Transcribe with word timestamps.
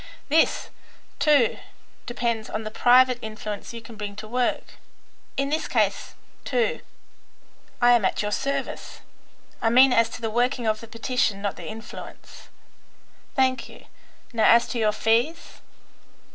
This, 0.29 0.71
too, 1.19 1.59
depends 2.07 2.49
on 2.49 2.63
the 2.63 2.71
private 2.71 3.19
influence 3.21 3.71
you 3.71 3.83
can 3.83 3.95
bring 3.97 4.15
to 4.15 4.27
work. 4.27 4.77
In 5.37 5.49
this 5.49 5.67
case, 5.67 6.15
too, 6.43 6.79
I 7.79 7.91
am 7.91 8.03
at 8.03 8.19
your 8.23 8.31
service; 8.31 9.01
I 9.61 9.69
mean 9.69 9.93
as 9.93 10.09
to 10.09 10.21
the 10.21 10.31
working 10.31 10.65
of 10.65 10.79
the 10.79 10.87
petition, 10.87 11.39
not 11.39 11.55
the 11.55 11.67
influence." 11.69 12.49
"Thank 13.35 13.69
you. 13.69 13.85
Now 14.33 14.45
as 14.49 14.65
to 14.69 14.79
your 14.79 14.91
fees?" 14.91 15.61